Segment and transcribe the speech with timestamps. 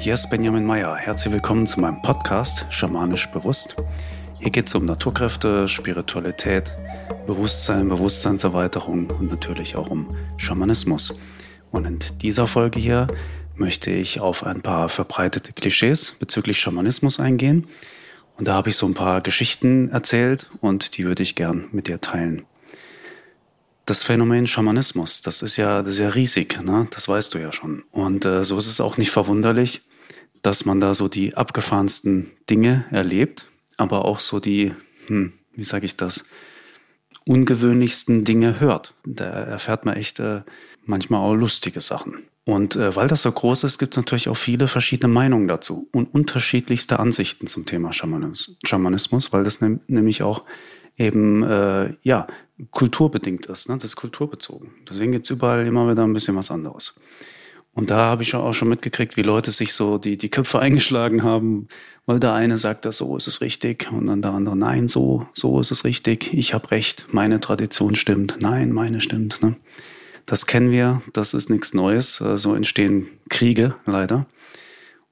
[0.00, 0.96] hier ist Benjamin Meyer.
[0.96, 3.76] Herzlich willkommen zu meinem Podcast Schamanisch Bewusst.
[4.38, 6.74] Hier geht es um Naturkräfte, Spiritualität,
[7.26, 11.12] Bewusstsein, Bewusstseinserweiterung und natürlich auch um Schamanismus.
[11.70, 13.08] Und in dieser Folge hier
[13.56, 17.66] möchte ich auf ein paar verbreitete Klischees bezüglich Schamanismus eingehen.
[18.38, 21.88] Und da habe ich so ein paar Geschichten erzählt und die würde ich gern mit
[21.88, 22.46] dir teilen.
[23.84, 26.88] Das Phänomen Schamanismus, das ist ja sehr riesig, ne?
[26.90, 27.82] das weißt du ja schon.
[27.90, 29.82] Und äh, so ist es auch nicht verwunderlich,
[30.42, 34.72] dass man da so die abgefahrensten Dinge erlebt, aber auch so die,
[35.06, 36.24] hm, wie sage ich das,
[37.24, 38.94] ungewöhnlichsten Dinge hört.
[39.04, 40.42] Da erfährt man echt äh,
[40.84, 42.24] manchmal auch lustige Sachen.
[42.44, 45.88] Und äh, weil das so groß ist, gibt es natürlich auch viele verschiedene Meinungen dazu
[45.92, 50.44] und unterschiedlichste Ansichten zum Thema Schamanismus, Schamanismus weil das ne nämlich auch
[50.96, 52.26] eben äh, ja
[52.70, 53.68] kulturbedingt ist.
[53.68, 53.76] Ne?
[53.76, 54.70] Das ist kulturbezogen.
[54.88, 56.94] Deswegen gibt es überall immer wieder ein bisschen was anderes.
[57.72, 61.22] Und da habe ich auch schon mitgekriegt, wie Leute sich so die, die Köpfe eingeschlagen
[61.22, 61.68] haben,
[62.04, 65.26] weil der eine sagt, das so ist es richtig und dann der andere, nein, so,
[65.32, 69.40] so ist es richtig, ich habe recht, meine Tradition stimmt, nein, meine stimmt.
[69.42, 69.56] Ne?
[70.26, 72.16] Das kennen wir, das ist nichts Neues.
[72.16, 74.26] So entstehen Kriege leider.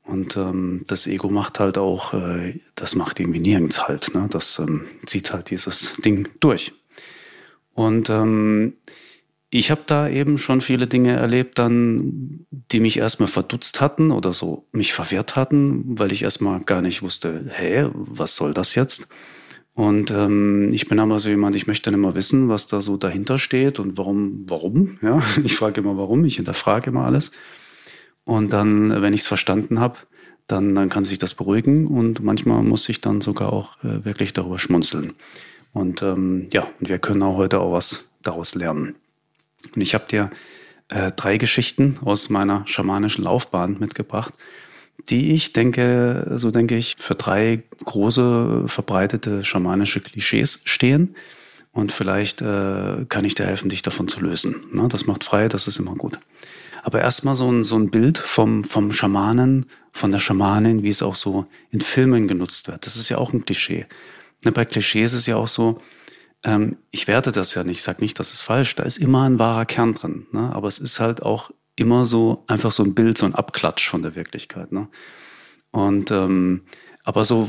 [0.02, 4.14] Und ähm, das Ego macht halt auch, äh, das macht irgendwie nirgends halt.
[4.14, 4.26] Ne?
[4.30, 6.72] Das ähm, zieht halt dieses Ding durch.
[7.74, 8.74] Und ähm,
[9.50, 14.32] ich habe da eben schon viele Dinge erlebt, dann, die mich erstmal verdutzt hatten oder
[14.32, 19.08] so mich verwirrt hatten, weil ich erstmal gar nicht wusste, hä, was soll das jetzt?
[19.72, 22.96] Und ähm, ich bin aber so jemand, ich möchte dann immer wissen, was da so
[22.96, 24.98] dahinter steht und warum, warum.
[25.02, 27.30] Ja, ich frage immer warum, ich hinterfrage immer alles.
[28.24, 29.96] Und dann, wenn ich es verstanden habe,
[30.46, 34.32] dann, dann kann sich das beruhigen und manchmal muss ich dann sogar auch äh, wirklich
[34.32, 35.14] darüber schmunzeln.
[35.72, 38.96] Und ähm, ja, und wir können auch heute auch was daraus lernen.
[39.74, 40.30] Und ich habe dir
[40.88, 44.34] äh, drei Geschichten aus meiner schamanischen Laufbahn mitgebracht,
[45.08, 51.14] die ich denke, so denke ich, für drei große verbreitete schamanische Klischees stehen.
[51.72, 54.64] Und vielleicht äh, kann ich dir helfen, dich davon zu lösen.
[54.72, 56.18] Na, das macht frei, das ist immer gut.
[56.82, 61.02] Aber erstmal so ein, so ein Bild vom, vom Schamanen, von der Schamanin, wie es
[61.02, 62.86] auch so in Filmen genutzt wird.
[62.86, 63.86] Das ist ja auch ein Klischee.
[64.42, 65.80] Bei Klischees ist es ja auch so,
[66.44, 69.24] ähm, ich werte das ja nicht, ich sage nicht, das ist falsch, da ist immer
[69.24, 70.26] ein wahrer Kern drin.
[70.32, 70.52] Ne?
[70.52, 74.02] Aber es ist halt auch immer so einfach so ein Bild, so ein Abklatsch von
[74.02, 74.72] der Wirklichkeit.
[74.72, 74.88] Ne?
[75.70, 76.62] Und ähm,
[77.04, 77.48] aber so,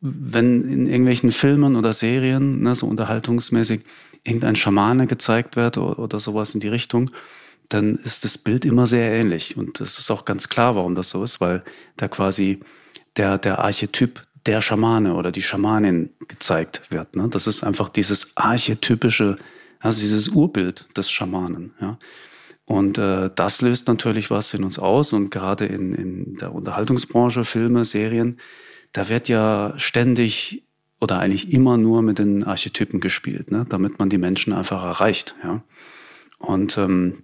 [0.00, 3.84] wenn in irgendwelchen Filmen oder Serien, ne, so unterhaltungsmäßig,
[4.22, 7.10] irgendein Schamane gezeigt wird oder, oder sowas in die Richtung,
[7.68, 9.56] dann ist das Bild immer sehr ähnlich.
[9.56, 11.62] Und es ist auch ganz klar, warum das so ist, weil
[11.96, 12.60] da quasi
[13.16, 17.14] der, der Archetyp der Schamane oder die Schamanin gezeigt wird.
[17.14, 17.28] Ne?
[17.28, 19.36] Das ist einfach dieses archetypische,
[19.78, 21.74] also dieses Urbild des Schamanen.
[21.80, 21.98] Ja?
[22.64, 25.12] Und äh, das löst natürlich was in uns aus.
[25.12, 28.38] Und gerade in, in der Unterhaltungsbranche, Filme, Serien,
[28.92, 30.64] da wird ja ständig
[30.98, 33.66] oder eigentlich immer nur mit den Archetypen gespielt, ne?
[33.68, 35.34] damit man die Menschen einfach erreicht.
[35.44, 35.62] Ja?
[36.38, 37.22] Und ähm,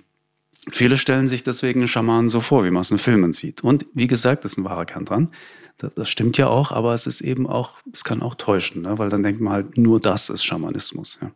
[0.70, 3.62] viele stellen sich deswegen Schamanen so vor, wie man es in Filmen sieht.
[3.62, 5.30] Und wie gesagt, ist ein wahrer Kern dran.
[5.78, 8.98] Das, das stimmt ja auch, aber es ist eben auch, es kann auch täuschen, ne?
[8.98, 11.18] weil dann denkt man halt, nur das ist Schamanismus.
[11.20, 11.30] Ja.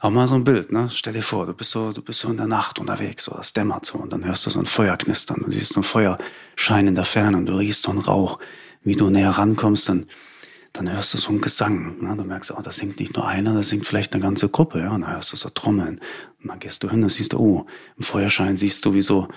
[0.00, 0.88] Aber mal so ein Bild, ne?
[0.92, 3.52] Stell dir vor, du bist so, du bist so in der Nacht unterwegs, so, es
[3.52, 6.86] dämmert so, und dann hörst du so ein Feuer knistern, und siehst so ein Feuerschein
[6.86, 8.38] in der Ferne, und du riechst so einen Rauch.
[8.84, 10.06] Wie du näher rankommst, dann,
[10.78, 11.96] dann hörst du so einen Gesang.
[12.00, 12.14] Ne?
[12.16, 14.92] Du merkst, oh, da singt nicht nur einer, da singt vielleicht eine ganze Gruppe, ja.
[14.94, 16.00] Und dann hörst du so Trommeln.
[16.40, 17.66] Und dann gehst du hin, dann siehst du, oh,
[17.96, 19.28] im Feuerschein siehst du, wie so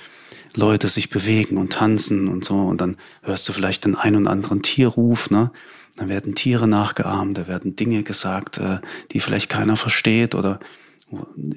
[0.56, 2.56] Leute sich bewegen und tanzen und so.
[2.56, 5.52] Und dann hörst du vielleicht den einen oder anderen Tierruf, ne?
[5.98, 8.80] Dann werden Tiere nachgeahmt, da werden Dinge gesagt, äh,
[9.12, 10.60] die vielleicht keiner versteht oder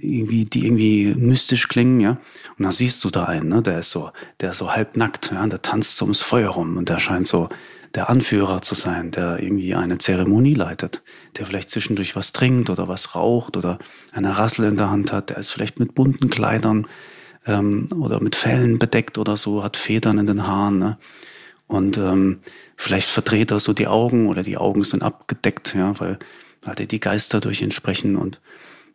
[0.00, 2.18] irgendwie, die irgendwie mystisch klingen, ja.
[2.58, 3.62] Und dann siehst du da einen, ne?
[3.62, 6.88] Der ist so, der ist so halbnackt, ja, der tanzt so ums Feuer rum und
[6.88, 7.50] der scheint so
[7.94, 11.02] der Anführer zu sein, der irgendwie eine Zeremonie leitet,
[11.36, 13.78] der vielleicht zwischendurch was trinkt oder was raucht oder
[14.12, 16.86] eine Rassel in der Hand hat, der ist vielleicht mit bunten Kleidern
[17.46, 20.78] ähm, oder mit Fellen bedeckt oder so, hat Federn in den Haaren.
[20.78, 20.98] Ne?
[21.66, 22.40] Und ähm,
[22.76, 26.18] vielleicht verdreht er so die Augen oder die Augen sind abgedeckt, ja, weil
[26.66, 28.40] halt die Geister durch ihn sprechen und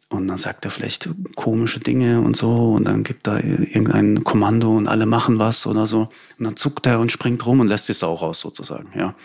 [0.10, 4.76] und dann sagt er vielleicht komische Dinge und so und dann gibt er irgendein Kommando
[4.76, 7.90] und alle machen was oder so und dann zuckt er und springt rum und lässt
[7.90, 9.16] die Sau raus sozusagen, ja.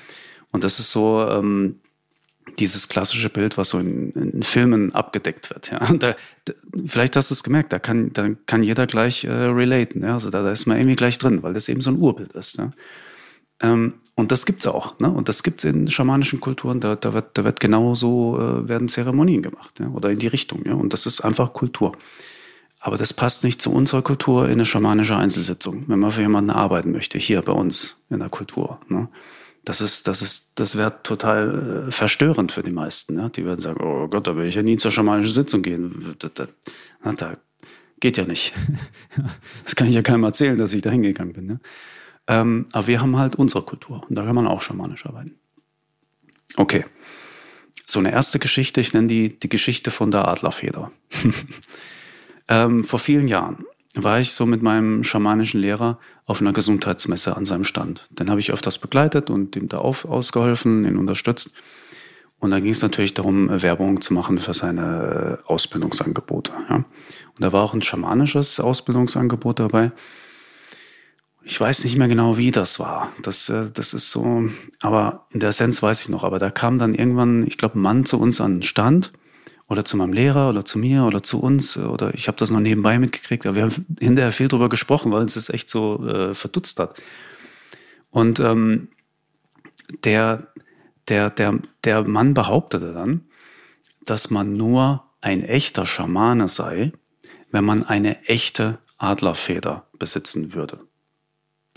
[0.52, 1.80] Und das ist so ähm,
[2.58, 5.70] dieses klassische Bild, was so in, in Filmen abgedeckt wird.
[5.70, 6.14] Ja, da,
[6.44, 6.52] da,
[6.86, 10.02] vielleicht hast du es gemerkt, da kann, da kann jeder gleich äh, relaten.
[10.02, 10.14] Ja?
[10.14, 12.58] Also da, da ist man irgendwie gleich drin, weil das eben so ein Urbild ist.
[12.58, 12.70] Ja?
[13.60, 14.98] Ähm, und das gibt's auch.
[15.00, 15.10] Ne?
[15.10, 16.80] Und das gibt's in schamanischen Kulturen.
[16.80, 19.88] Da, da wird, da wird genau so äh, werden Zeremonien gemacht, ja?
[19.88, 20.64] oder in die Richtung.
[20.64, 20.74] Ja?
[20.74, 21.96] Und das ist einfach Kultur.
[22.78, 26.50] Aber das passt nicht zu unserer Kultur in eine schamanische Einzelsitzung, wenn man für jemanden
[26.50, 28.78] arbeiten möchte, hier bei uns in der Kultur.
[28.88, 29.08] Ne?
[29.64, 33.14] Das ist, das ist, das wäre total äh, verstörend für die meisten.
[33.14, 33.30] Ne?
[33.34, 36.14] Die würden sagen, oh Gott, da will ich ja nie zur schamanischen Sitzung gehen.
[36.18, 37.36] Da, da, da
[38.00, 38.52] geht ja nicht.
[39.64, 41.46] das kann ich ja keinem erzählen, dass ich da hingegangen bin.
[41.46, 41.60] Ne?
[42.26, 45.34] Ähm, aber wir haben halt unsere Kultur und da kann man auch schamanisch arbeiten.
[46.56, 46.84] Okay.
[47.86, 50.90] So eine erste Geschichte, ich nenne die die Geschichte von der Adlerfeder.
[52.48, 57.44] ähm, vor vielen Jahren war ich so mit meinem schamanischen Lehrer auf einer Gesundheitsmesse an
[57.44, 58.08] seinem Stand.
[58.10, 61.50] Den habe ich öfters begleitet und ihm da auf, ausgeholfen, ihn unterstützt.
[62.38, 66.52] Und da ging es natürlich darum, Werbung zu machen für seine Ausbildungsangebote.
[66.68, 66.76] Ja.
[66.76, 66.86] Und
[67.38, 69.92] da war auch ein schamanisches Ausbildungsangebot dabei.
[71.46, 73.12] Ich weiß nicht mehr genau, wie das war.
[73.22, 74.48] Das, äh, das ist so,
[74.80, 76.24] aber in der Essenz weiß ich noch.
[76.24, 79.12] Aber da kam dann irgendwann, ich glaube, ein Mann zu uns an den Stand
[79.68, 82.60] oder zu meinem Lehrer oder zu mir oder zu uns oder ich habe das noch
[82.60, 86.34] nebenbei mitgekriegt, aber wir haben hinterher viel drüber gesprochen, weil uns das echt so äh,
[86.34, 87.00] verdutzt hat.
[88.10, 88.88] Und ähm,
[90.04, 90.48] der,
[91.08, 93.26] der, der, der Mann behauptete dann,
[94.06, 96.92] dass man nur ein echter Schamane sei,
[97.50, 100.78] wenn man eine echte Adlerfeder besitzen würde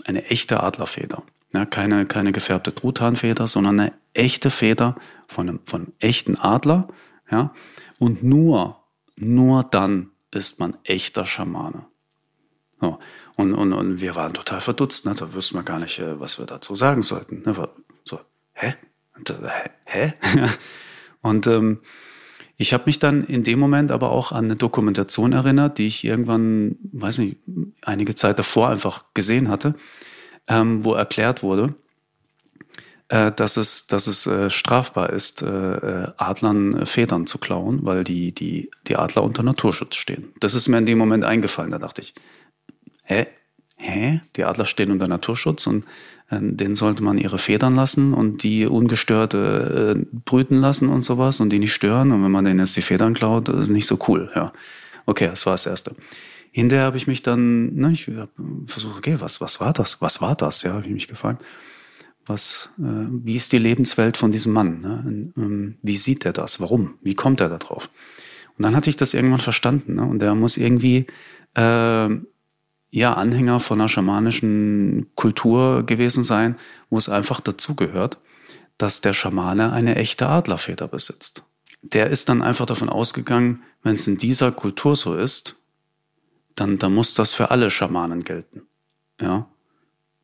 [0.04, 1.22] eine echte Adlerfeder.
[1.52, 4.96] Ja, keine, keine gefärbte Truthahnfeder, sondern eine echte Feder
[5.26, 6.88] von einem, von einem echten Adler.
[7.30, 7.52] Ja,
[7.98, 8.82] und nur,
[9.16, 11.86] nur dann ist man echter Schamane.
[12.80, 12.98] So.
[13.36, 15.14] Und, und, und wir waren total verdutzt, ne?
[15.14, 17.42] da wüssten wir gar nicht, äh, was wir dazu sagen sollten.
[17.44, 17.68] Ne?
[18.04, 18.20] So,
[18.52, 18.74] hä?
[19.86, 20.14] Hä?
[21.22, 21.80] und ähm,
[22.60, 26.04] ich habe mich dann in dem Moment aber auch an eine Dokumentation erinnert, die ich
[26.04, 27.36] irgendwann, weiß nicht,
[27.82, 29.76] einige Zeit davor einfach gesehen hatte,
[30.48, 31.74] ähm, wo erklärt wurde,
[33.10, 38.02] äh, dass es, dass es äh, strafbar ist, äh, äh Adlern Federn zu klauen, weil
[38.02, 40.32] die, die, die Adler unter Naturschutz stehen.
[40.40, 41.70] Das ist mir in dem Moment eingefallen.
[41.70, 42.12] Da dachte ich,
[43.04, 43.28] hä?
[43.76, 44.20] Hä?
[44.34, 45.84] Die Adler stehen unter Naturschutz und
[46.30, 51.40] äh, denen sollte man ihre Federn lassen und die ungestört äh, brüten lassen und sowas
[51.40, 52.12] und die nicht stören.
[52.12, 54.30] Und wenn man denen jetzt die Federn klaut, das ist nicht so cool.
[54.34, 54.52] Ja,
[55.06, 55.94] okay, das war das Erste.
[56.50, 58.10] Hinterher habe ich mich dann, ne, ich
[58.66, 60.00] versucht, okay, was, was war das?
[60.00, 60.62] Was war das?
[60.62, 61.42] Ja, habe ich mich gefragt.
[62.26, 64.80] Was, äh, wie ist die Lebenswelt von diesem Mann?
[64.80, 65.32] Ne?
[65.36, 66.60] Ähm, wie sieht er das?
[66.60, 66.94] Warum?
[67.02, 67.88] Wie kommt er da drauf?
[68.58, 69.94] Und dann hatte ich das irgendwann verstanden.
[69.94, 70.02] Ne?
[70.02, 71.06] Und er muss irgendwie
[71.54, 72.08] äh,
[72.90, 76.56] ja, Anhänger von einer schamanischen Kultur gewesen sein,
[76.90, 78.18] wo es einfach dazugehört,
[78.78, 81.42] dass der Schamane eine echte Adlerfeder besitzt.
[81.82, 85.56] Der ist dann einfach davon ausgegangen, wenn es in dieser Kultur so ist,
[86.54, 88.62] dann, dann muss das für alle Schamanen gelten.
[89.20, 89.48] Ja.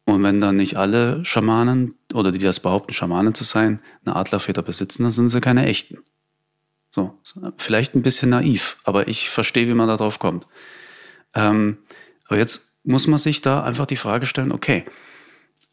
[0.07, 4.63] Und wenn dann nicht alle Schamanen oder die das behaupten, Schamanen zu sein, eine Adlerfeder
[4.63, 5.99] besitzen, dann sind sie keine echten.
[6.91, 7.19] So,
[7.57, 10.47] vielleicht ein bisschen naiv, aber ich verstehe, wie man da drauf kommt.
[11.35, 11.79] Ähm,
[12.35, 14.85] aber jetzt muss man sich da einfach die Frage stellen, okay,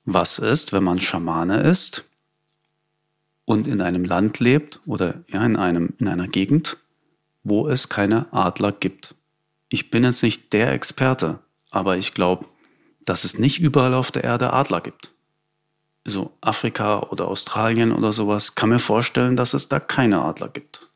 [0.06, 2.04] was ist, wenn man Schamane ist
[3.46, 6.78] und in einem Land lebt oder ja, in, einem, in einer Gegend,
[7.44, 9.16] wo es keine Adler gibt?
[9.70, 11.40] Ich bin jetzt nicht der Experte,
[11.72, 12.46] aber ich glaube,
[13.06, 15.14] dass es nicht überall auf der Erde Adler gibt.
[16.06, 20.92] So Afrika oder Australien oder sowas, kann mir vorstellen, dass es da keine Adler gibt.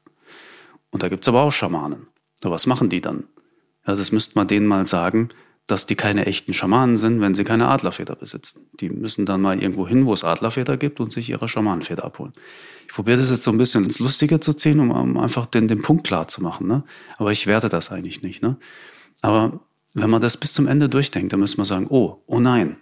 [0.91, 2.05] Und da gibt es aber auch Schamanen.
[2.39, 3.23] So, was machen die dann?
[3.87, 5.29] Ja, das müsste man denen mal sagen,
[5.67, 8.67] dass die keine echten Schamanen sind, wenn sie keine Adlerfeder besitzen.
[8.79, 12.33] Die müssen dann mal irgendwo hin, wo es Adlerfeder gibt und sich ihre Schamanenfeder abholen.
[12.87, 15.67] Ich probiere das jetzt so ein bisschen ins Lustige zu ziehen, um, um einfach den,
[15.67, 16.67] den Punkt klar zu machen.
[16.67, 16.83] Ne?
[17.17, 18.43] Aber ich werte das eigentlich nicht.
[18.43, 18.57] Ne?
[19.21, 19.59] Aber
[19.95, 22.77] wenn man das bis zum Ende durchdenkt, dann müssen wir sagen, oh, oh nein,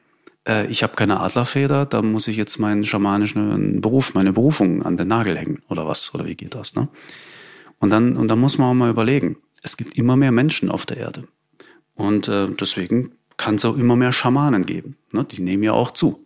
[0.48, 4.98] äh, ich habe keine Adlerfeder, da muss ich jetzt meinen schamanischen Beruf, meine Berufung an
[4.98, 6.76] den Nagel hängen oder was, oder wie geht das?
[6.76, 6.90] Ne?
[7.80, 10.86] Und, dann, und dann muss man auch mal überlegen, es gibt immer mehr Menschen auf
[10.86, 11.28] der Erde.
[11.96, 14.98] Und äh, deswegen kann es auch immer mehr Schamanen geben.
[15.12, 15.24] Ne?
[15.24, 16.26] Die nehmen ja auch zu.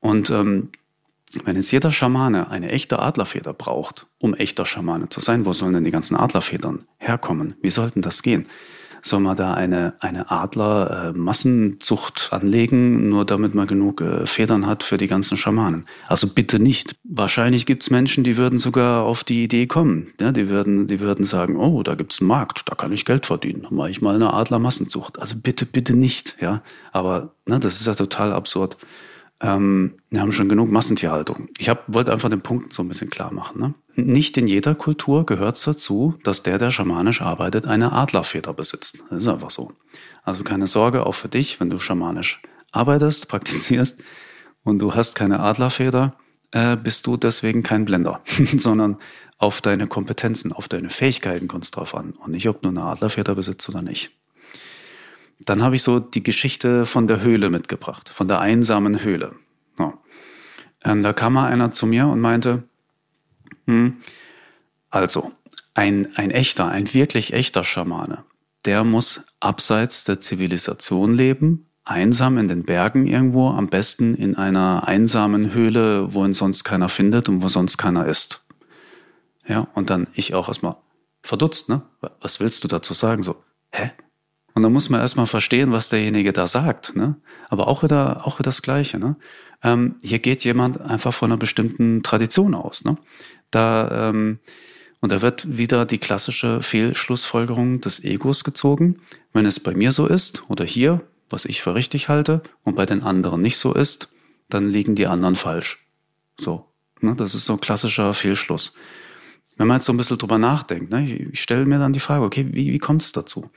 [0.00, 0.70] Und ähm,
[1.44, 5.74] wenn jetzt jeder Schamane eine echte Adlerfeder braucht, um echter Schamane zu sein, wo sollen
[5.74, 7.56] denn die ganzen Adlerfedern herkommen?
[7.60, 8.46] Wie sollten das gehen?
[9.04, 14.82] Soll man da eine, eine Adler-Massenzucht äh, anlegen, nur damit man genug äh, Federn hat
[14.82, 15.84] für die ganzen Schamanen.
[16.08, 16.96] Also bitte nicht.
[17.04, 20.08] Wahrscheinlich gibt's Menschen, die würden sogar auf die Idee kommen.
[20.20, 23.26] Ja, die, würden, die würden sagen, oh, da gibt's einen Markt, da kann ich Geld
[23.26, 23.64] verdienen.
[23.64, 25.18] Dann mache ich mal eine Adler-Massenzucht.
[25.18, 26.36] Also bitte, bitte nicht.
[26.40, 28.78] Ja, Aber ne, das ist ja total absurd.
[29.40, 31.48] Ähm, wir haben schon genug Massentierhaltung.
[31.58, 33.60] Ich hab, wollte einfach den Punkt so ein bisschen klar machen.
[33.60, 33.74] Ne?
[33.96, 39.02] Nicht in jeder Kultur gehört es dazu, dass der, der schamanisch arbeitet, eine Adlerfeder besitzt.
[39.10, 39.72] Das ist einfach so.
[40.22, 42.40] Also keine Sorge, auch für dich, wenn du schamanisch
[42.72, 44.02] arbeitest, praktizierst
[44.62, 46.16] und du hast keine Adlerfeder,
[46.52, 48.20] äh, bist du deswegen kein Blender,
[48.56, 48.98] sondern
[49.38, 52.84] auf deine Kompetenzen, auf deine Fähigkeiten kommt es drauf an und nicht, ob du eine
[52.84, 54.12] Adlerfeder besitzt oder nicht.
[55.40, 59.34] Dann habe ich so die Geschichte von der Höhle mitgebracht, von der einsamen Höhle.
[59.78, 59.94] Ja.
[60.84, 62.64] Ähm, da kam mal einer zu mir und meinte,
[63.66, 63.98] hm,
[64.90, 65.32] also,
[65.74, 68.24] ein, ein echter, ein wirklich echter Schamane,
[68.64, 74.86] der muss abseits der Zivilisation leben, einsam in den Bergen irgendwo, am besten in einer
[74.86, 78.46] einsamen Höhle, wo ihn sonst keiner findet und wo sonst keiner ist.
[79.46, 80.76] Ja, und dann ich auch erstmal
[81.22, 81.82] verdutzt, ne?
[82.20, 83.22] Was willst du dazu sagen?
[83.22, 83.90] So, hä?
[84.54, 87.16] Und dann muss man erstmal verstehen, was derjenige da sagt, ne?
[87.48, 89.16] Aber auch wieder, auch wieder das Gleiche, ne?
[89.62, 92.96] Ähm, hier geht jemand einfach von einer bestimmten Tradition aus, ne?
[93.50, 94.38] Da, ähm,
[95.00, 99.00] und da wird wieder die klassische Fehlschlussfolgerung des Egos gezogen.
[99.32, 102.86] Wenn es bei mir so ist oder hier, was ich für richtig halte, und bei
[102.86, 104.08] den anderen nicht so ist,
[104.48, 105.84] dann liegen die anderen falsch.
[106.38, 106.66] So.
[107.00, 107.14] Ne?
[107.16, 108.74] Das ist so ein klassischer Fehlschluss.
[109.56, 112.24] Wenn man jetzt so ein bisschen drüber nachdenkt, ne, ich stelle mir dann die Frage,
[112.24, 113.50] okay, wie, wie kommt es dazu?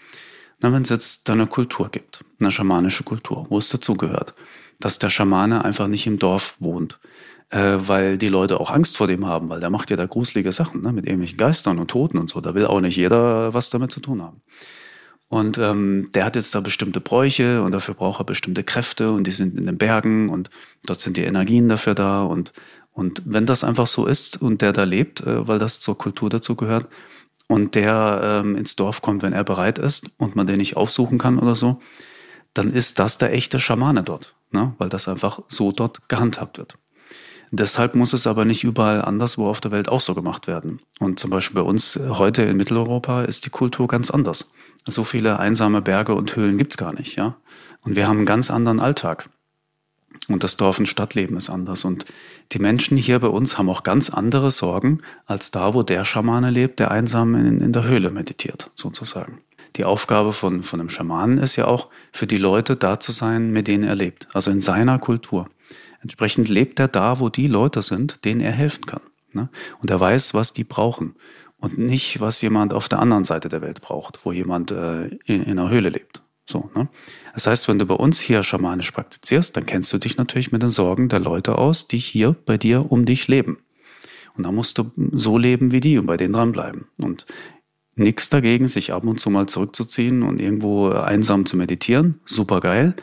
[0.59, 4.33] Na, wenn es jetzt da eine Kultur gibt, eine schamanische Kultur, wo es dazugehört,
[4.79, 6.99] dass der Schamane einfach nicht im Dorf wohnt,
[7.49, 10.51] äh, weil die Leute auch Angst vor dem haben, weil der macht ja da gruselige
[10.51, 12.41] Sachen, ne, mit irgendwelchen Geistern und Toten und so.
[12.41, 14.41] Da will auch nicht jeder was damit zu tun haben.
[15.29, 19.27] Und ähm, der hat jetzt da bestimmte Bräuche und dafür braucht er bestimmte Kräfte und
[19.27, 20.49] die sind in den Bergen und
[20.85, 22.53] dort sind die Energien dafür da und
[22.93, 26.29] und wenn das einfach so ist und der da lebt, äh, weil das zur Kultur
[26.29, 26.87] dazu gehört
[27.48, 31.18] und der ähm, ins Dorf kommt, wenn er bereit ist und man den nicht aufsuchen
[31.18, 31.80] kann oder so,
[32.54, 34.74] dann ist das der echte Schamane dort, ne?
[34.77, 36.75] weil das einfach so dort gehandhabt wird.
[37.51, 40.82] Deshalb muss es aber nicht überall anderswo auf der Welt auch so gemacht werden.
[41.00, 44.51] Und zum Beispiel bei uns heute in Mitteleuropa ist die Kultur ganz anders.
[44.86, 47.38] So viele einsame Berge und Höhlen gibt's gar nicht, ja.
[47.84, 49.30] Und wir haben einen ganz anderen Alltag.
[50.27, 51.86] Und das Dorf- und Stadtleben ist anders.
[51.86, 52.05] Und
[52.51, 56.50] die Menschen hier bei uns haben auch ganz andere Sorgen als da, wo der Schamane
[56.50, 59.39] lebt, der einsam in, in der Höhle meditiert, sozusagen.
[59.77, 63.51] Die Aufgabe von, von einem Schamanen ist ja auch, für die Leute da zu sein,
[63.51, 64.27] mit denen er lebt.
[64.34, 65.50] Also in seiner Kultur.
[66.01, 69.01] Entsprechend lebt er da, wo die Leute sind, denen er helfen kann.
[69.34, 69.50] Ne?
[69.79, 71.15] Und er weiß, was die brauchen.
[71.60, 75.43] Und nicht, was jemand auf der anderen Seite der Welt braucht, wo jemand äh, in,
[75.43, 76.22] in einer Höhle lebt.
[76.50, 76.88] So, ne?
[77.34, 80.63] Das heißt, wenn du bei uns hier schamanisch praktizierst, dann kennst du dich natürlich mit
[80.63, 83.60] den Sorgen der Leute aus, die hier bei dir um dich leben.
[84.36, 86.86] Und da musst du so leben wie die und bei denen dranbleiben.
[87.01, 87.25] Und
[87.96, 92.22] nichts dagegen, sich ab und zu mal zurückzuziehen und irgendwo einsam zu meditieren.
[92.25, 92.96] Super geil.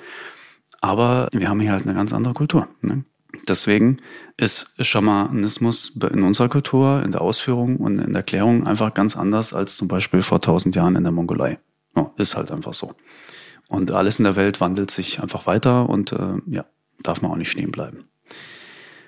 [0.80, 2.68] Aber wir haben hier halt eine ganz andere Kultur.
[2.82, 3.04] Ne?
[3.48, 3.98] Deswegen
[4.36, 9.52] ist Schamanismus in unserer Kultur, in der Ausführung und in der Erklärung einfach ganz anders
[9.52, 11.58] als zum Beispiel vor tausend Jahren in der Mongolei.
[11.96, 12.94] Oh, ist halt einfach so.
[13.74, 16.64] Und alles in der Welt wandelt sich einfach weiter und äh, ja,
[17.02, 18.04] darf man auch nicht stehen bleiben.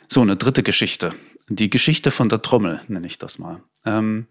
[0.09, 1.13] So, eine dritte Geschichte.
[1.49, 3.61] Die Geschichte von der Trommel, nenne ich das mal.
[3.85, 4.27] Ähm,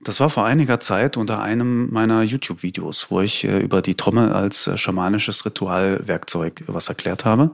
[0.00, 4.32] das war vor einiger Zeit unter einem meiner YouTube-Videos, wo ich äh, über die Trommel
[4.32, 7.52] als äh, schamanisches Ritualwerkzeug was erklärt habe.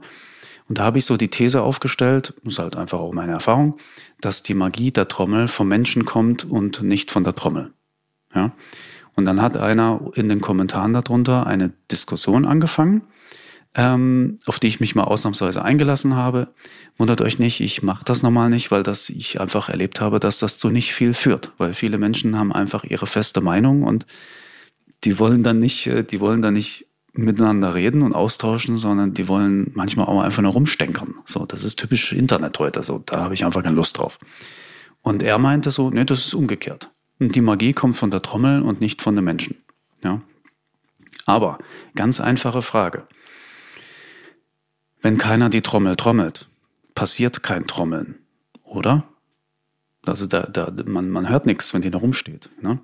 [0.69, 3.77] Und da habe ich so die These aufgestellt, das ist halt einfach auch meine Erfahrung,
[4.21, 7.73] dass die Magie der Trommel vom Menschen kommt und nicht von der Trommel.
[8.33, 8.53] Ja?
[9.15, 13.03] Und dann hat einer in den Kommentaren darunter eine Diskussion angefangen,
[13.75, 16.49] ähm, auf die ich mich mal ausnahmsweise eingelassen habe.
[16.97, 20.39] Wundert euch nicht, ich mache das normal nicht, weil das ich einfach erlebt habe, dass
[20.39, 24.05] das zu nicht viel führt, weil viele Menschen haben einfach ihre feste Meinung und
[25.03, 29.27] die wollen dann nicht, äh, die wollen dann nicht miteinander reden und austauschen, sondern die
[29.27, 31.15] wollen manchmal auch einfach nur rumstenkern.
[31.25, 32.81] So, das ist typisch Internet heute.
[32.81, 34.17] So, da habe ich einfach keine Lust drauf.
[35.03, 36.89] Und er meinte so, nee, das ist umgekehrt.
[37.19, 39.63] Die Magie kommt von der Trommel und nicht von den Menschen.
[40.03, 40.21] Ja.
[41.25, 41.59] Aber
[41.95, 43.07] ganz einfache Frage.
[45.01, 46.47] Wenn keiner die Trommel trommelt,
[46.95, 48.19] passiert kein Trommeln,
[48.63, 49.07] oder?
[50.05, 52.49] Also da, da, man, man hört nichts, wenn die da rumsteht.
[52.61, 52.79] Ne?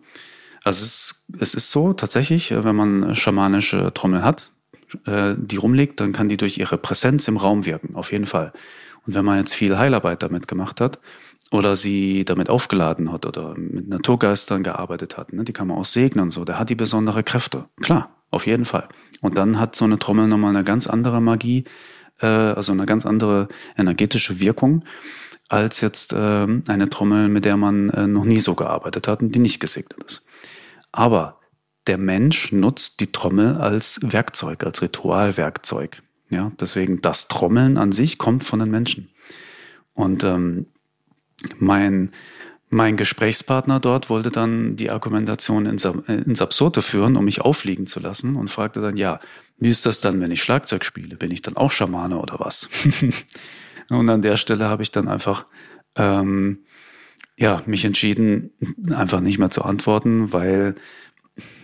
[0.64, 4.52] Also es, es ist so tatsächlich, wenn man schamanische Trommel hat,
[5.06, 8.54] äh, die rumliegt, dann kann die durch ihre Präsenz im Raum wirken, auf jeden Fall.
[9.06, 11.00] Und wenn man jetzt viel Heilarbeit damit gemacht hat,
[11.52, 15.86] oder sie damit aufgeladen hat oder mit Naturgeistern gearbeitet hat, ne, die kann man auch
[15.86, 17.66] segnen und so, der hat die besondere Kräfte.
[17.82, 18.88] Klar, auf jeden Fall.
[19.22, 21.66] Und dann hat so eine Trommel nochmal eine ganz andere Magie,
[22.22, 24.84] äh, also eine ganz andere energetische Wirkung
[25.50, 29.34] als jetzt äh, eine Trommel, mit der man äh, noch nie so gearbeitet hat und
[29.34, 30.24] die nicht gesegnet ist.
[30.92, 31.40] Aber
[31.88, 36.04] der Mensch nutzt die Trommel als Werkzeug, als Ritualwerkzeug.
[36.30, 39.10] Ja, deswegen das Trommeln an sich kommt von den Menschen.
[39.94, 40.68] Und ähm,
[41.58, 42.12] mein,
[42.70, 48.00] mein Gesprächspartner dort wollte dann die Argumentation ins, ins Absurde führen, um mich aufliegen zu
[48.00, 49.20] lassen und fragte dann, ja,
[49.58, 51.16] wie ist das dann, wenn ich Schlagzeug spiele?
[51.16, 52.70] Bin ich dann auch Schamane oder was?
[53.90, 55.46] und an der Stelle habe ich dann einfach
[55.96, 56.60] ähm,
[57.40, 58.52] ja, mich entschieden,
[58.92, 60.76] einfach nicht mehr zu antworten, weil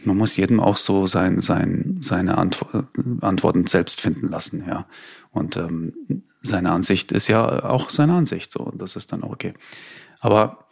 [0.06, 2.66] man muss jedem auch so sein, sein, seine Antwo
[3.20, 4.88] Antworten selbst finden lassen, ja.
[5.32, 5.94] Und ähm,
[6.46, 9.54] seine Ansicht ist ja auch seine Ansicht so und das ist dann auch okay.
[10.20, 10.68] Aber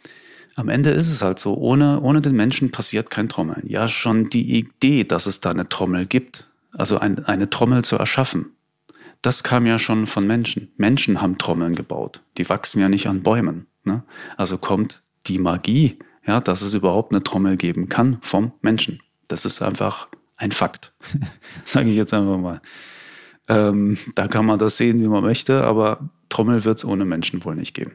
[0.56, 3.64] am Ende ist es halt so, ohne, ohne den Menschen passiert kein Trommeln.
[3.66, 7.96] Ja, schon die Idee, dass es da eine Trommel gibt, also ein, eine Trommel zu
[7.96, 8.54] erschaffen,
[9.24, 10.70] das kam ja schon von Menschen.
[10.76, 12.20] Menschen haben Trommeln gebaut.
[12.36, 13.66] Die wachsen ja nicht an Bäumen.
[13.82, 14.02] Ne?
[14.36, 19.00] Also kommt die Magie, ja, dass es überhaupt eine Trommel geben kann vom Menschen.
[19.28, 20.92] Das ist einfach ein Fakt,
[21.64, 22.60] sage ich jetzt einfach mal.
[23.48, 27.44] Ähm, da kann man das sehen, wie man möchte, aber Trommel wird es ohne Menschen
[27.44, 27.92] wohl nicht geben.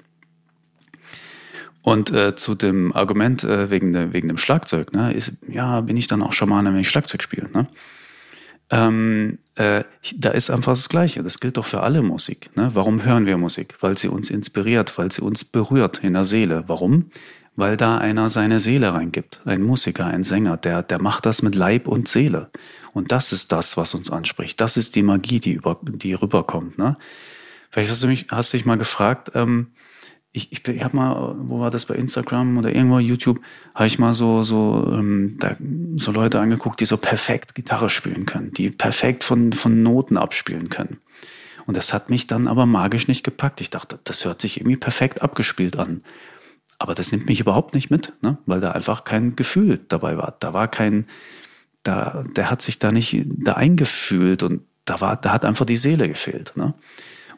[1.82, 5.98] Und äh, zu dem Argument äh, wegen, de, wegen dem Schlagzeug, ne, ist, ja, bin
[5.98, 7.50] ich dann auch Schamane, wenn ich Schlagzeug spiele.
[7.54, 7.68] Ne?
[8.70, 9.84] Ähm, äh,
[10.16, 11.24] da ist einfach das Gleiche.
[11.24, 12.56] Das gilt doch für alle Musik.
[12.56, 12.70] Ne?
[12.74, 13.76] Warum hören wir Musik?
[13.80, 16.66] Weil sie uns inspiriert, weil sie uns berührt in der Seele.
[16.68, 17.06] Warum?
[17.56, 19.42] Weil da einer seine Seele reingibt.
[19.46, 22.52] Ein Musiker, ein Sänger, der, der macht das mit Leib und Seele.
[22.94, 24.60] Und das ist das, was uns anspricht.
[24.62, 26.78] Das ist die Magie, die, über, die rüberkommt.
[26.78, 26.98] Ne?
[27.70, 29.68] Vielleicht hast du mich, hast dich mal gefragt, ähm,
[30.32, 33.40] ich, ich, ich habe mal, wo war das bei Instagram oder irgendwo YouTube,
[33.74, 35.56] habe ich mal so so ähm, da,
[35.96, 40.70] so Leute angeguckt, die so perfekt Gitarre spielen können, die perfekt von von Noten abspielen
[40.70, 41.00] können.
[41.66, 43.62] Und das hat mich dann aber magisch nicht gepackt.
[43.62, 46.04] Ich dachte, das hört sich irgendwie perfekt abgespielt an.
[46.80, 48.38] Aber das nimmt mich überhaupt nicht mit, ne?
[48.46, 50.36] weil da einfach kein Gefühl dabei war.
[50.40, 51.06] Da war kein,
[51.84, 55.76] da, der hat sich da nicht da eingefühlt und da war, da hat einfach die
[55.76, 56.54] Seele gefehlt.
[56.56, 56.74] Ne?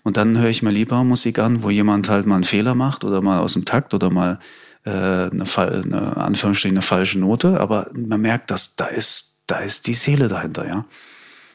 [0.04, 3.04] Und dann höre ich mir lieber Musik an, wo jemand halt mal einen Fehler macht
[3.04, 4.40] oder mal aus dem Takt oder mal
[4.84, 9.88] äh, eine, eine Anführungsstrichen eine falsche Note, aber man merkt, dass da ist, da ist
[9.88, 10.86] die Seele dahinter, ja.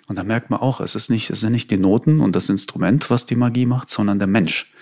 [0.09, 2.49] Und da merkt man auch, es ist nicht, es sind nicht die Noten und das
[2.49, 4.73] Instrument, was die Magie macht, sondern der Mensch,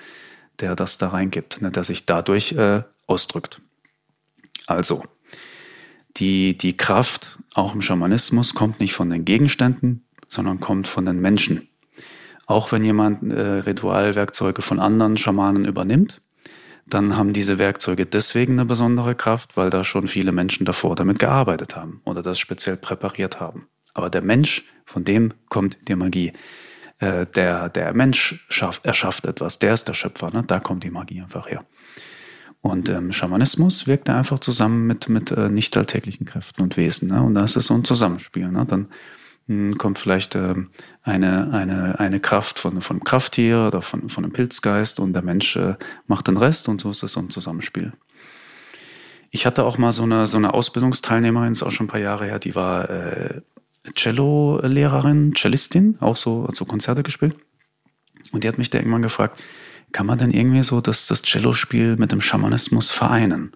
[0.60, 3.62] der das da reingibt, ne, der sich dadurch äh, ausdrückt.
[4.66, 5.02] Also,
[6.16, 11.20] die, die Kraft, auch im Schamanismus, kommt nicht von den Gegenständen, sondern kommt von den
[11.20, 11.68] Menschen.
[12.46, 16.20] Auch wenn jemand äh, Ritualwerkzeuge von anderen Schamanen übernimmt,
[16.86, 21.18] dann haben diese Werkzeuge deswegen eine besondere Kraft, weil da schon viele Menschen davor damit
[21.18, 23.68] gearbeitet haben oder das speziell präpariert haben.
[23.94, 26.32] Aber der Mensch, von dem kommt die Magie.
[26.98, 30.44] Äh, der, der Mensch schafft, erschafft etwas, der ist der Schöpfer, ne?
[30.46, 31.64] da kommt die Magie einfach her.
[32.64, 37.10] Und ähm, Schamanismus wirkt einfach zusammen mit, mit äh, nicht alltäglichen Kräften und Wesen.
[37.10, 37.22] Ne?
[37.22, 38.48] Und da ist es so ein Zusammenspiel.
[38.48, 38.64] Ne?
[38.66, 38.88] Dann
[39.48, 40.70] hm, kommt vielleicht ähm,
[41.02, 45.56] eine, eine, eine Kraft von, von Krafttier oder von, von einem Pilzgeist und der Mensch
[45.56, 45.74] äh,
[46.06, 47.92] macht den Rest und so ist es so ein Zusammenspiel.
[49.30, 52.24] Ich hatte auch mal so eine, so eine Ausbildungsteilnehmerin, ist auch schon ein paar Jahre
[52.24, 53.42] her, die war äh,
[53.94, 57.36] Cello-Lehrerin, Cellistin, auch so, so Konzerte gespielt.
[58.32, 59.38] Und die hat mich da irgendwann gefragt,
[59.94, 63.52] kann man denn irgendwie so das, das Cello-Spiel mit dem Schamanismus vereinen?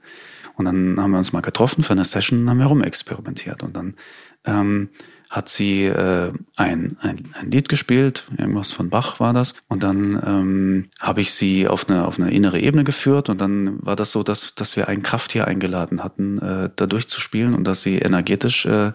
[0.54, 3.62] Und dann haben wir uns mal getroffen für eine Session, haben wir rumexperimentiert.
[3.62, 3.96] Und dann
[4.44, 4.88] ähm,
[5.30, 9.54] hat sie äh, ein, ein, ein Lied gespielt, irgendwas von Bach war das.
[9.68, 13.84] Und dann ähm, habe ich sie auf eine, auf eine innere Ebene geführt und dann
[13.84, 17.82] war das so, dass, dass wir ein Krafttier eingeladen hatten, äh, da durchzuspielen und dass
[17.82, 18.92] sie energetisch äh,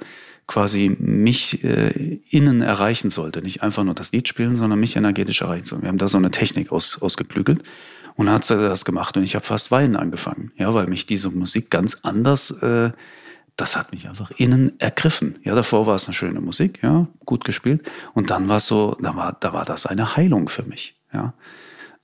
[0.47, 3.41] quasi mich äh, innen erreichen sollte.
[3.41, 5.83] Nicht einfach nur das Lied spielen, sondern mich energetisch erreichen sollte.
[5.83, 7.63] Wir haben da so eine Technik aus, ausgeklügelt.
[8.15, 10.51] Und hat sie das gemacht und ich habe fast weinen angefangen.
[10.57, 12.91] Ja, weil mich diese Musik ganz anders äh,
[13.55, 15.39] das hat mich einfach innen ergriffen.
[15.43, 17.89] Ja, davor war es eine schöne Musik, ja, gut gespielt.
[18.13, 21.33] Und dann war es so, da war, da war das eine Heilung für mich, ja.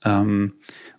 [0.04, 0.54] Ähm,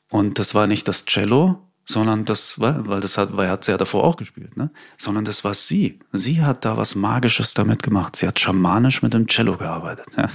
[0.09, 3.63] und das war nicht das Cello, sondern das war, weil das hat, weil er hat
[3.63, 4.71] sie ja davor auch gespielt, ne?
[4.97, 5.99] Sondern das war sie.
[6.11, 8.15] Sie hat da was Magisches damit gemacht.
[8.15, 10.07] Sie hat schamanisch mit dem Cello gearbeitet.
[10.17, 10.29] Ja?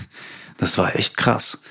[0.56, 1.62] Das war echt krass.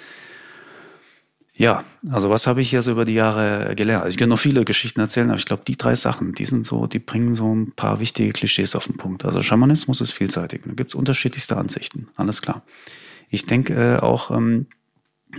[1.58, 4.04] Ja, also was habe ich so über die Jahre gelernt?
[4.04, 6.66] Also ich kann noch viele Geschichten erzählen, aber ich glaube, die drei Sachen, die sind
[6.66, 9.24] so, die bringen so ein paar wichtige Klischees auf den Punkt.
[9.24, 10.64] Also Schamanismus ist vielseitig.
[10.66, 12.64] Da gibt es unterschiedlichste Ansichten, alles klar.
[13.30, 14.68] Ich denke äh, auch, ähm,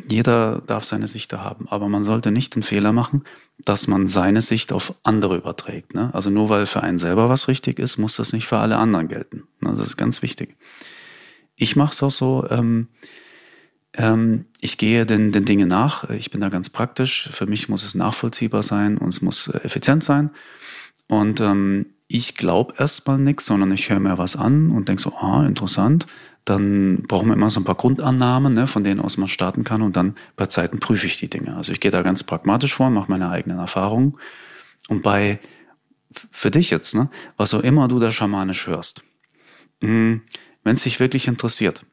[0.08, 3.24] jeder darf seine Sicht da haben, aber man sollte nicht den Fehler machen,
[3.64, 5.94] dass man seine Sicht auf andere überträgt.
[5.94, 6.10] Ne?
[6.12, 9.08] Also nur weil für einen selber was richtig ist, muss das nicht für alle anderen
[9.08, 9.44] gelten.
[9.64, 10.56] Also das ist ganz wichtig.
[11.56, 12.88] Ich mache es auch so, ähm,
[13.94, 16.08] ähm, ich gehe den, den Dingen nach.
[16.10, 17.28] Ich bin da ganz praktisch.
[17.32, 20.30] Für mich muss es nachvollziehbar sein und es muss äh, effizient sein.
[21.08, 25.14] Und ähm, ich glaube erstmal nichts, sondern ich höre mir was an und denke so,
[25.14, 26.06] ah, interessant.
[26.46, 29.82] Dann brauchen wir immer so ein paar Grundannahmen, ne, von denen aus man starten kann
[29.82, 31.56] und dann bei Zeiten prüfe ich die Dinge.
[31.56, 34.16] Also ich gehe da ganz pragmatisch vor, mache meine eigenen Erfahrungen.
[34.88, 35.40] Und bei,
[36.30, 39.02] für dich jetzt, ne, was auch immer du da schamanisch hörst,
[39.80, 40.22] hm,
[40.62, 41.84] wenn es dich wirklich interessiert,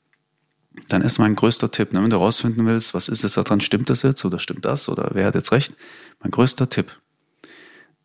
[0.87, 3.89] dann ist mein größter Tipp, ne, wenn du rausfinden willst, was ist jetzt daran, stimmt
[3.89, 5.73] das jetzt oder stimmt das oder wer hat jetzt recht,
[6.21, 6.91] mein größter Tipp,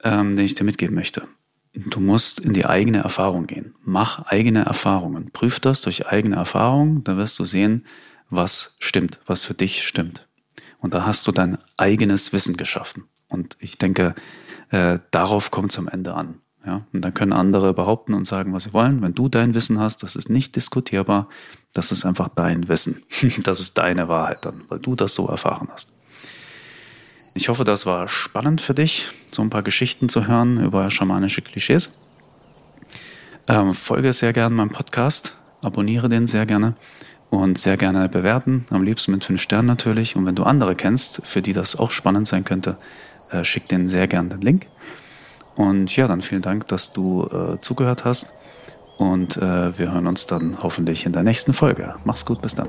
[0.02, 1.28] ähm, den ich dir mitgeben möchte.
[1.87, 3.75] Du musst in die eigene Erfahrung gehen.
[3.85, 5.31] Mach eigene Erfahrungen.
[5.31, 7.05] Prüf das durch eigene Erfahrung.
[7.05, 7.87] Da wirst du sehen,
[8.31, 10.27] was stimmt, was für dich stimmt.
[10.81, 13.05] Und da hast du dein eigenes Wissen geschaffen.
[13.29, 14.17] Und ich denke,
[14.71, 16.41] äh, darauf kommt es am Ende an.
[16.67, 19.01] Ja, und dann können andere behaupten und sagen, was sie wollen.
[19.01, 21.29] Wenn du dein Wissen hast, das ist nicht diskutierbar.
[21.73, 23.03] Das ist einfach dein Wissen.
[23.45, 25.93] das ist deine Wahrheit dann, weil du das so erfahren hast.
[27.38, 31.40] Ich hoffe, das war spannend für dich, so ein paar Geschichten zu hören über schamanische
[31.40, 31.92] Klischees.
[33.46, 36.74] Ähm, folge sehr gerne meinem Podcast, abonniere den sehr gerne
[37.31, 40.16] und sehr gerne bewerten, am liebsten mit fünf Sternen natürlich.
[40.16, 42.77] Und wenn du andere kennst, für die das auch spannend sein könnte,
[43.31, 44.66] äh, schick denen sehr gerne den Link.
[45.55, 48.27] Und ja, dann vielen Dank, dass du äh, zugehört hast.
[48.96, 51.94] Und äh, wir hören uns dann hoffentlich in der nächsten Folge.
[52.05, 52.68] Mach's gut, bis dann.